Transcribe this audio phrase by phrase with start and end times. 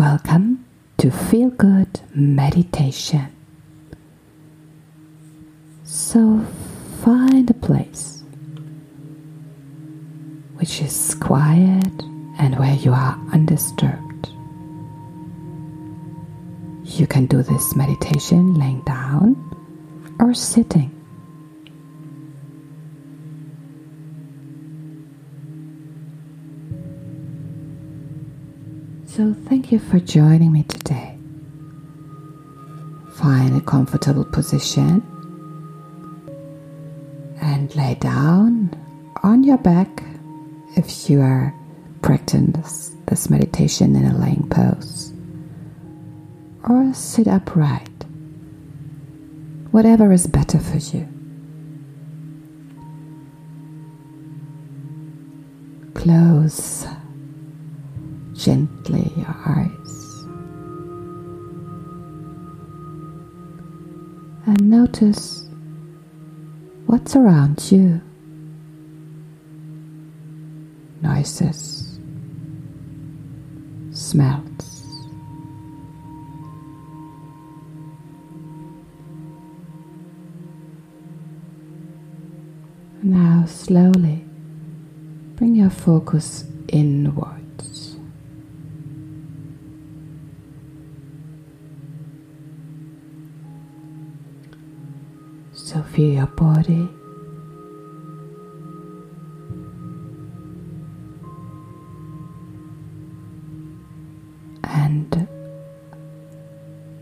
[0.00, 0.64] Welcome
[0.96, 3.36] to Feel Good Meditation.
[5.84, 6.40] So
[7.04, 8.22] find a place
[10.54, 12.02] which is quiet
[12.38, 14.30] and where you are undisturbed.
[16.84, 19.36] You can do this meditation laying down
[20.18, 20.99] or sitting.
[29.16, 31.18] So, thank you for joining me today.
[33.14, 35.02] Find a comfortable position
[37.42, 38.72] and lay down
[39.24, 40.04] on your back
[40.76, 41.52] if you are
[42.02, 45.12] practicing this, this meditation in a laying pose,
[46.68, 48.04] or sit upright,
[49.72, 51.08] whatever is better for you.
[55.94, 56.86] Close
[58.40, 60.24] gently your eyes
[64.46, 65.44] and notice
[66.86, 68.00] what's around you.
[71.02, 71.98] Noises,
[73.92, 74.46] smells.
[83.02, 84.24] Now, slowly
[85.36, 87.39] bring your focus inwards.
[95.52, 96.88] So feel your body.
[104.64, 105.28] And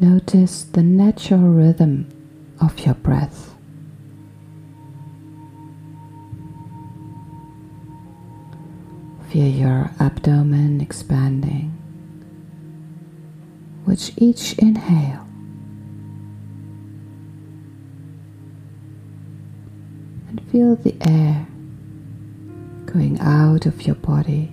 [0.00, 2.08] notice the natural rhythm
[2.60, 3.54] of your breath.
[9.30, 11.74] Feel your abdomen expanding
[13.84, 15.27] with each inhale.
[20.50, 21.46] Feel the air
[22.86, 24.52] going out of your body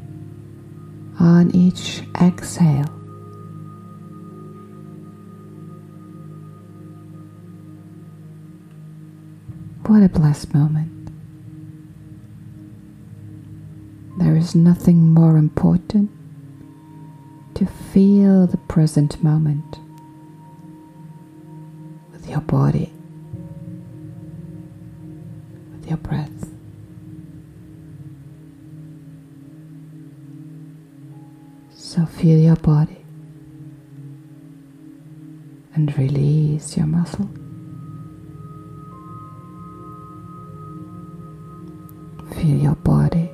[1.19, 2.85] on each exhale.
[9.87, 10.91] What a blessed moment.
[14.17, 16.09] There is nothing more important
[17.55, 19.79] to feel the present moment
[22.11, 22.91] with your body,
[25.85, 26.49] with your breath.
[31.75, 33.05] So feel your body
[35.73, 37.29] and release your muscle.
[42.33, 43.29] Feel your body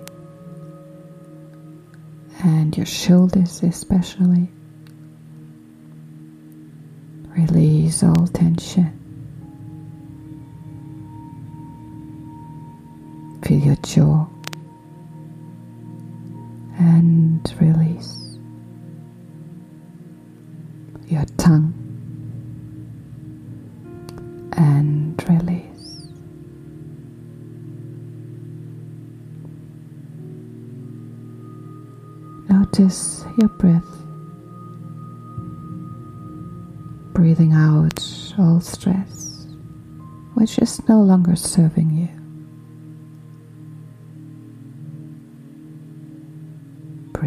[2.43, 4.49] and your shoulders, especially.
[7.35, 9.00] Release all tension.
[13.83, 14.27] Jaw
[16.79, 18.37] and release
[21.07, 21.73] your tongue
[24.53, 26.07] and release.
[32.49, 33.83] Notice your breath,
[37.13, 38.03] breathing out
[38.39, 39.47] all stress,
[40.35, 42.20] which is no longer serving you.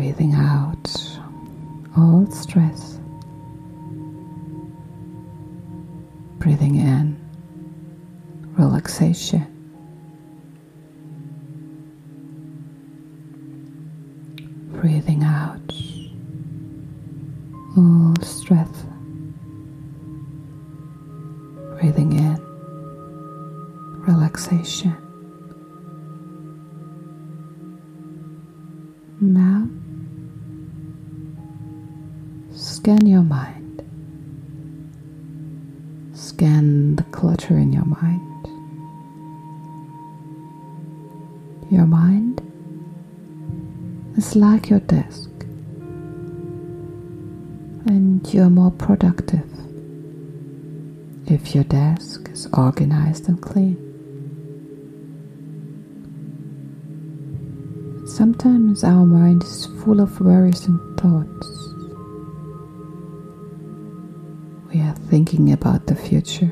[0.04, 1.19] Breathing out
[1.97, 3.00] all stress,
[6.38, 7.16] breathing in
[8.59, 9.47] relaxation.
[14.72, 15.72] breathing out
[17.78, 18.84] all stress,
[21.78, 22.36] breathing in
[24.06, 25.03] relaxation.
[32.84, 33.83] Scan your mind,
[36.13, 38.47] scan the clutter in your mind.
[41.71, 42.42] Your mind
[44.19, 45.31] is like your desk,
[47.86, 49.48] and you're more productive
[51.27, 53.78] if your desk is organized and clean.
[58.07, 61.75] Sometimes our mind is full of worries and thoughts.
[64.74, 66.50] We are thinking about the future.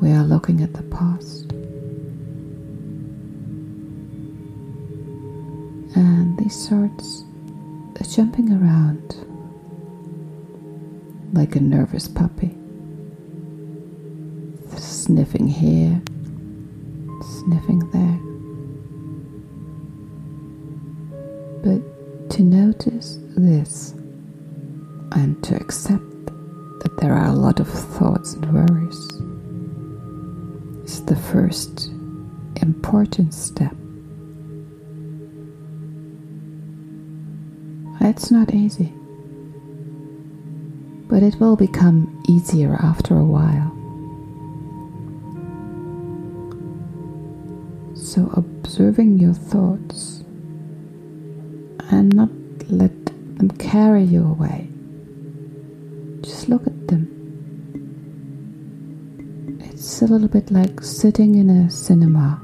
[0.00, 1.52] We are looking at the past.
[5.94, 7.22] And these thoughts
[8.00, 9.14] are jumping around
[11.32, 12.56] like a nervous puppy,
[14.76, 16.02] sniffing here,
[17.44, 18.18] sniffing there.
[21.62, 23.94] But to notice this
[25.16, 26.26] and to accept
[26.80, 29.10] that there are a lot of thoughts and worries
[30.84, 31.90] is the first
[32.60, 33.74] important step.
[38.02, 38.92] It's not easy,
[41.08, 43.72] but it will become easier after a while.
[47.96, 50.22] So, observing your thoughts
[51.90, 52.30] and not
[52.68, 53.06] let
[53.38, 54.75] them carry you away.
[56.48, 57.08] Look at them.
[59.60, 62.40] It's a little bit like sitting in a cinema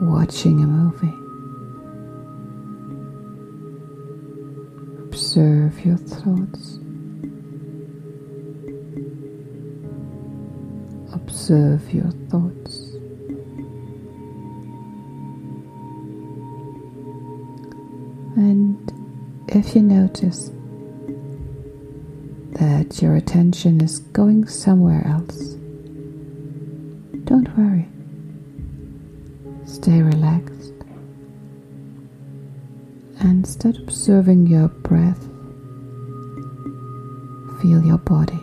[0.00, 1.14] watching a movie.
[5.04, 6.78] Observe your thoughts.
[11.12, 12.96] Observe your thoughts.
[18.36, 18.92] And
[19.48, 20.50] if you notice
[22.60, 25.54] that your attention is going somewhere else,
[27.24, 27.88] don't worry.
[29.64, 30.74] Stay relaxed
[33.20, 35.22] and start observing your breath.
[37.62, 38.38] Feel your body.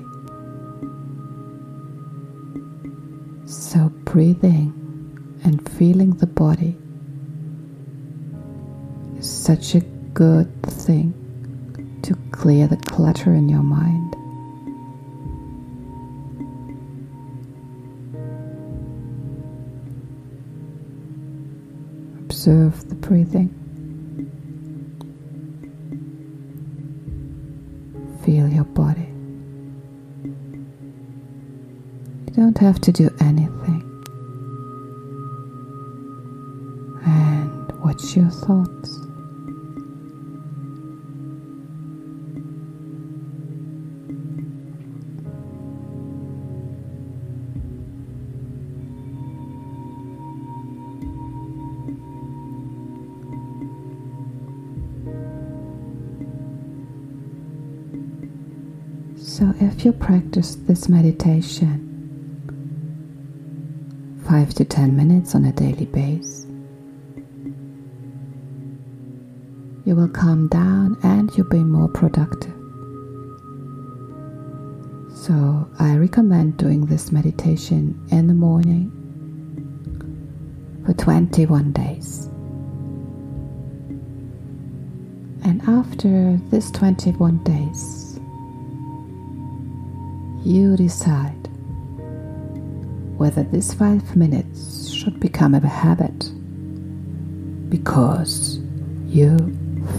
[3.46, 4.74] So, breathing
[5.44, 6.76] and feeling the body
[9.20, 9.82] is such a
[10.16, 11.14] good thing
[12.08, 14.16] to clear the clutter in your mind.
[22.22, 23.50] Observe the breathing.
[28.24, 29.12] Feel your body.
[32.28, 33.77] You don't have to do anything.
[59.38, 61.84] So, if you practice this meditation
[64.28, 66.48] five to ten minutes on a daily basis,
[69.86, 72.56] you will calm down and you'll be more productive.
[75.14, 78.90] So, I recommend doing this meditation in the morning
[80.84, 82.26] for 21 days.
[85.46, 88.07] And after this 21 days,
[90.48, 91.50] you decide
[93.18, 96.32] whether this five minutes should become a habit
[97.70, 98.60] because
[99.08, 99.36] you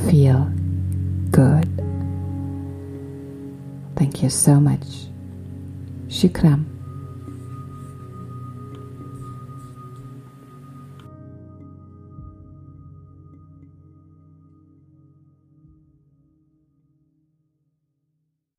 [0.08, 0.44] feel
[1.30, 1.68] good.
[3.96, 4.86] Thank you so much.
[6.08, 6.77] Shukram.